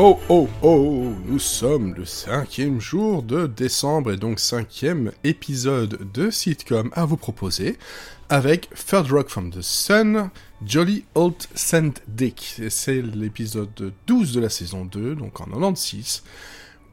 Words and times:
Oh 0.00 0.16
oh 0.28 0.48
oh, 0.62 1.12
nous 1.26 1.40
sommes 1.40 1.92
le 1.94 2.04
cinquième 2.04 2.80
jour 2.80 3.24
de 3.24 3.48
décembre 3.48 4.12
et 4.12 4.16
donc 4.16 4.38
cinquième 4.38 5.10
épisode 5.24 6.12
de 6.12 6.30
sitcom 6.30 6.90
à 6.92 7.04
vous 7.04 7.16
proposer 7.16 7.76
avec 8.28 8.70
Third 8.86 9.10
Rock 9.10 9.28
from 9.28 9.50
the 9.50 9.60
Sun, 9.60 10.30
Jolly 10.64 11.04
Old 11.16 11.34
Saint 11.52 11.94
Dick. 12.06 12.60
C'est 12.68 13.02
l'épisode 13.02 13.92
12 14.06 14.34
de 14.34 14.40
la 14.40 14.50
saison 14.50 14.84
2, 14.84 15.16
donc 15.16 15.40
en 15.40 15.46
96 15.46 16.22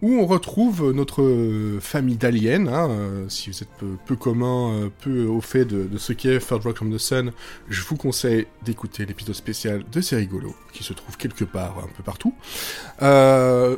où 0.05 0.19
on 0.19 0.27
retrouve 0.27 0.91
notre 0.91 1.79
famille 1.79 2.15
d'aliens. 2.15 2.67
Hein, 2.67 2.89
euh, 2.91 3.25
si 3.27 3.49
vous 3.49 3.63
êtes 3.63 3.69
peu, 4.05 4.15
commun, 4.15 4.71
euh, 4.71 4.89
peu 5.01 5.25
au 5.25 5.41
fait 5.41 5.65
de, 5.65 5.97
ce 5.97 6.13
qu'est 6.13 6.37
Third 6.37 6.63
Rock 6.63 6.77
from 6.77 6.93
the 6.93 6.99
Sun, 6.99 7.31
je 7.69 7.81
vous 7.81 7.95
conseille 7.95 8.45
d'écouter 8.63 9.07
l'épisode 9.07 9.33
spécial 9.33 9.83
de 9.91 10.01
C'est 10.01 10.15
rigolo, 10.15 10.55
qui 10.73 10.83
se 10.83 10.93
trouve 10.93 11.17
quelque 11.17 11.43
part, 11.43 11.79
un 11.79 11.89
peu 11.97 12.03
partout. 12.03 12.35
Euh, 13.01 13.77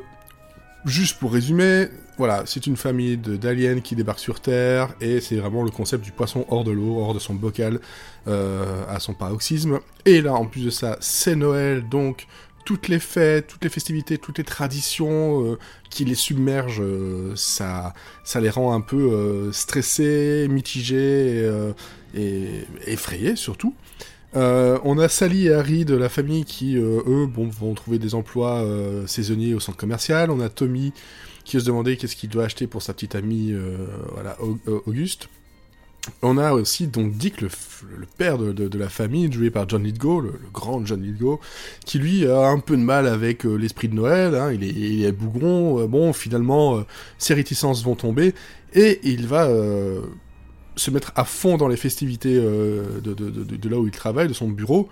juste 0.83 1.17
pour 1.17 1.31
résumer, 1.31 1.87
voilà, 2.17 2.43
c'est 2.45 2.67
une 2.67 2.75
famille 2.75 3.15
d'aliens 3.15 3.79
qui 3.79 3.95
débarque 3.95 4.19
sur 4.19 4.41
Terre, 4.41 4.95
et 4.99 5.21
c'est 5.21 5.37
vraiment 5.37 5.63
le 5.63 5.71
concept 5.71 6.03
du 6.03 6.11
poisson 6.11 6.45
hors 6.49 6.65
de 6.65 6.71
l'eau, 6.71 6.99
hors 6.99 7.13
de 7.13 7.19
son 7.19 7.35
bocal, 7.35 7.79
à 8.25 8.99
son 8.99 9.13
paroxysme. 9.13 9.79
Et 10.03 10.21
là, 10.21 10.33
en 10.33 10.45
plus 10.45 10.65
de 10.65 10.69
ça, 10.69 10.97
c'est 10.99 11.37
Noël, 11.37 11.87
donc 11.87 12.27
toutes 12.67 12.89
les 12.89 12.99
fêtes, 12.99 13.47
toutes 13.47 13.63
les 13.63 13.69
festivités, 13.69 14.17
toutes 14.17 14.39
les 14.39 14.43
traditions 14.43 15.41
euh, 15.45 15.57
qui 15.89 16.03
les 16.03 16.15
submergent, 16.15 16.81
euh, 16.81 17.33
ça, 17.37 17.93
les 18.41 18.49
rend 18.49 18.73
un 18.73 18.81
peu 18.81 18.97
euh, 18.97 19.53
stressés, 19.53 20.47
mitigés 20.49 21.49
et 22.13 22.65
effrayés 22.85 23.37
surtout. 23.37 23.73
on 24.33 24.99
a 24.99 25.07
Sally 25.07 25.47
et 25.47 25.53
Harry 25.53 25.85
de 25.85 25.95
la 25.95 26.09
famille 26.09 26.43
qui, 26.43 26.75
eux, 26.75 27.25
bon, 27.25 27.47
vont 27.47 27.73
trouver 27.73 27.99
des 27.99 28.15
emplois 28.15 28.65
saisonniers 29.05 29.53
au 29.53 29.61
centre 29.61 29.77
commercial. 29.77 30.29
On 30.29 30.41
a 30.41 30.49
Tommy 30.49 30.91
qui 31.45 31.57
se 31.61 31.65
demander 31.65 31.95
qu'est-ce 31.95 32.17
qu'il 32.17 32.29
doit 32.29 32.43
acheter 32.43 32.67
pour 32.67 32.81
sa 32.81 32.93
petite 32.93 33.15
amie, 33.15 33.55
Auguste. 34.85 35.29
On 36.21 36.37
a 36.37 36.53
aussi 36.53 36.87
donc 36.87 37.13
Dick, 37.13 37.41
le, 37.41 37.49
père 38.17 38.37
de, 38.37 38.77
la 38.77 38.89
famille, 38.89 39.31
joué 39.31 39.49
par 39.49 39.67
John 39.67 39.83
Lithgow, 39.83 40.21
le, 40.21 40.39
grand 40.53 40.85
John 40.85 41.01
Lithgow, 41.01 41.39
qui 41.85 41.99
lui 41.99 42.25
a 42.27 42.47
un 42.47 42.59
peu 42.59 42.75
de 42.75 42.81
mal 42.81 43.07
avec 43.07 43.45
euh, 43.45 43.55
l'esprit 43.55 43.87
de 43.87 43.95
Noël, 43.95 44.35
hein. 44.35 44.51
il, 44.51 44.63
est, 44.63 44.69
il 44.69 45.05
est 45.05 45.11
bougron, 45.11 45.81
euh, 45.81 45.87
bon, 45.87 46.13
finalement, 46.13 46.77
euh, 46.77 46.81
ses 47.17 47.33
réticences 47.33 47.83
vont 47.83 47.95
tomber, 47.95 48.33
et 48.73 48.99
il 49.03 49.27
va 49.27 49.49
se 50.75 50.91
mettre 50.91 51.11
à 51.15 51.23
fond 51.23 51.57
dans 51.57 51.67
les 51.67 51.77
festivités 51.77 52.35
de, 52.35 52.99
de, 53.01 53.69
là 53.69 53.79
où 53.79 53.87
il 53.87 53.91
travaille, 53.91 54.27
de 54.27 54.33
son 54.33 54.49
bureau. 54.49 54.89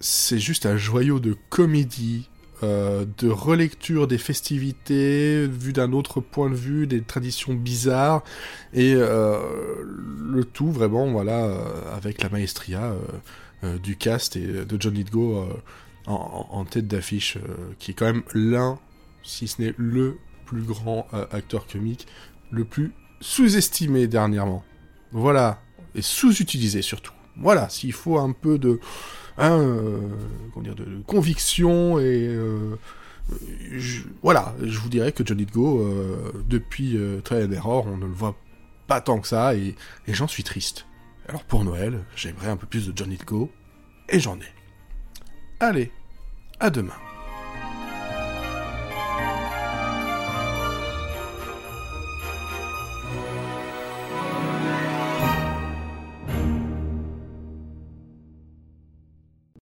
c'est 0.00 0.38
juste 0.38 0.66
un 0.66 0.76
joyau 0.76 1.18
de 1.18 1.36
comédie, 1.50 2.28
euh, 2.62 3.04
de 3.18 3.28
relecture 3.28 4.06
des 4.06 4.16
festivités, 4.16 5.46
vu 5.46 5.74
d'un 5.74 5.92
autre 5.92 6.20
point 6.20 6.48
de 6.48 6.54
vue, 6.54 6.86
des 6.86 7.02
traditions 7.02 7.52
bizarres, 7.52 8.22
et 8.72 8.94
euh, 8.94 9.38
le 9.84 10.42
tout 10.44 10.70
vraiment, 10.70 11.10
voilà, 11.10 11.44
euh, 11.44 11.94
avec 11.94 12.22
la 12.22 12.30
maestria 12.30 12.94
du 13.82 13.96
cast 13.96 14.36
et 14.36 14.46
de 14.46 14.76
John 14.80 14.94
Lithgow 14.94 15.44
en, 16.06 16.64
tête 16.64 16.86
d'affiche, 16.86 17.36
qui 17.78 17.90
est 17.90 17.94
quand 17.94 18.06
même 18.06 18.22
l'un, 18.32 18.78
si 19.22 19.48
ce 19.48 19.60
n'est 19.60 19.74
le 19.76 20.18
plus 20.44 20.62
grand 20.62 21.08
acteur 21.32 21.66
comique, 21.66 22.06
le 22.50 22.64
plus 22.64 22.92
sous-estimé 23.20 24.06
dernièrement. 24.06 24.62
Voilà, 25.10 25.60
et 25.94 26.02
sous-utilisé 26.02 26.80
surtout. 26.80 27.12
Voilà, 27.36 27.68
s'il 27.68 27.92
faut 27.92 28.18
un 28.18 28.32
peu 28.32 28.58
de 28.58 28.78
Hein, 29.38 29.58
euh, 29.58 30.00
dire, 30.62 30.74
de, 30.74 31.02
conviction 31.06 31.98
et 31.98 32.26
euh, 32.26 32.76
voilà, 34.22 34.54
je 34.62 34.78
vous 34.78 34.88
dirais 34.88 35.12
que 35.12 35.26
Johnny 35.26 35.44
Go, 35.44 35.82
euh, 35.82 36.32
depuis 36.48 36.98
Trial 37.24 37.52
Error, 37.52 37.86
on 37.86 37.98
ne 37.98 38.06
le 38.06 38.12
voit 38.12 38.36
pas 38.86 39.00
tant 39.00 39.18
que 39.18 39.28
ça, 39.28 39.54
et, 39.54 39.74
j'en 40.08 40.28
suis 40.28 40.44
triste. 40.44 40.86
Alors 41.28 41.44
pour 41.44 41.64
Noël, 41.64 42.04
j'aimerais 42.14 42.48
un 42.48 42.56
peu 42.56 42.66
plus 42.66 42.88
de 42.88 42.96
Johnny 42.96 43.18
Go, 43.26 43.50
et 44.08 44.20
j'en 44.20 44.36
ai. 44.36 44.52
Allez, 45.60 45.90
à 46.60 46.70
demain. 46.70 46.94